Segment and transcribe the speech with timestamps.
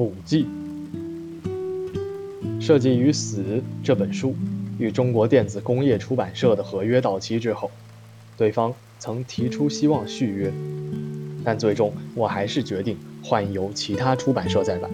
[0.00, 0.46] 补记
[2.58, 3.42] 《设计与死》
[3.84, 4.34] 这本书
[4.78, 7.70] 与中国电子工业出版社的合约到期之后，
[8.34, 10.50] 对方曾提出希望续约，
[11.44, 14.90] 但最终我还是决定换由其他出版社再版。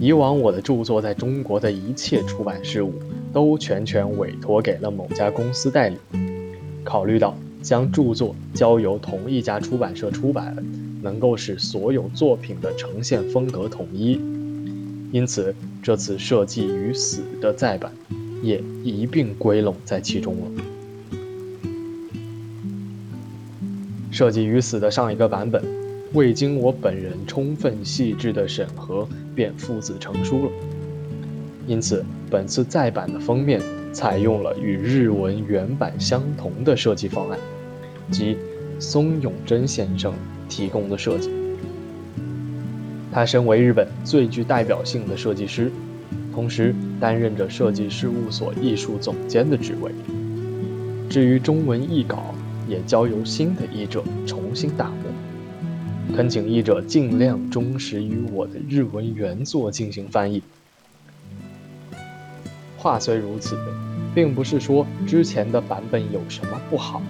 [0.00, 2.94] 以往我的著作在中国的一切出版事务
[3.34, 5.98] 都全权委托给了某家公司代理，
[6.82, 10.56] 考虑到将著作交由同一家出版社出版。
[11.02, 14.20] 能够使所有作品的呈现风格统一，
[15.12, 17.92] 因此这次《设计与死》的再版
[18.42, 20.62] 也一并归拢在其中了。
[24.16, 25.62] 《设计与死》的上一个版本
[26.12, 30.52] 未经我本人充分细致的审核便父子成书了，
[31.66, 33.60] 因此本次再版的封面
[33.92, 37.38] 采用了与日文原版相同的设计方案，
[38.10, 38.36] 即
[38.78, 40.14] 松永真先生。
[40.48, 41.30] 提供的设计。
[43.12, 45.70] 他身为日本最具代表性的设计师，
[46.32, 49.92] 同时担任着设计事务所艺术总监的职位。
[51.10, 52.34] 至于中文译稿，
[52.66, 56.16] 也交由新的译者重新打磨。
[56.16, 60.42] 恳请译者尽量忠实于我的日文原作进行翻译。
[62.78, 63.54] 话虽如此，
[64.14, 67.02] 并不是说之前的版本有什么不好。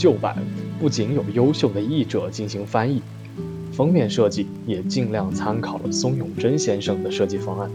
[0.00, 0.34] 旧版
[0.80, 3.02] 不仅有优秀的译者进行翻译，
[3.70, 7.70] 封面设计也尽量参考了松永贞先生的设计方案。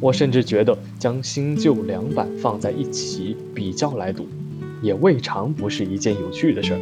[0.00, 4.26] 我甚至觉得将新旧两版放在一起比较来读，
[4.82, 6.80] 也未尝不是一件有趣的事儿。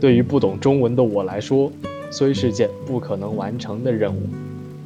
[0.00, 1.70] 对于不懂中文的我来说，
[2.10, 4.22] 虽是件不可能完成的任务，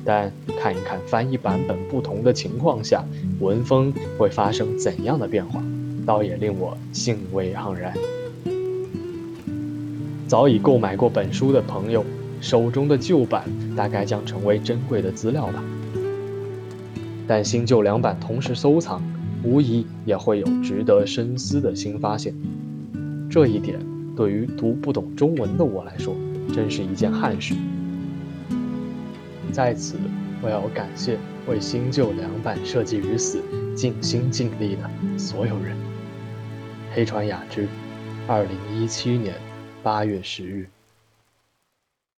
[0.05, 3.05] 但看一看翻译版本不同的情况下，
[3.39, 5.63] 文风会发生怎样的变化。
[6.11, 7.95] 倒也令我兴味盎然。
[10.27, 12.05] 早已购买过本书的朋友，
[12.41, 13.45] 手中的旧版
[13.77, 15.63] 大概将成为珍贵的资料吧。
[17.29, 19.01] 但新旧两版同时收藏，
[19.45, 22.35] 无疑也会有值得深思的新发现。
[23.31, 23.79] 这一点
[24.17, 26.17] 对于读不懂中文的我来说，
[26.53, 27.55] 真是一件憾事。
[29.53, 29.95] 在此，
[30.43, 31.17] 我要感谢
[31.47, 33.41] 为新旧两版设计于死
[33.77, 35.77] 尽心尽力的所有人。
[36.93, 37.69] 黑川雅之，
[38.27, 39.37] 二零一七年
[39.81, 40.69] 八月十日。